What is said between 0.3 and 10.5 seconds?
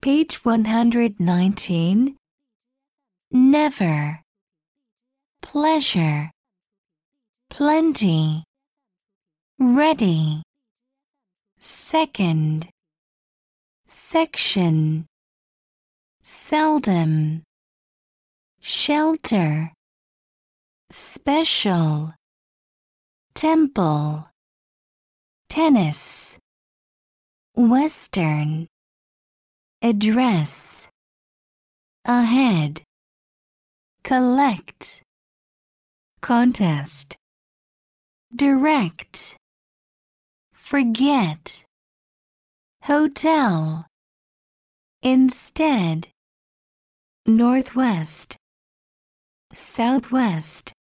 119. Never. Pleasure. Plenty. Ready.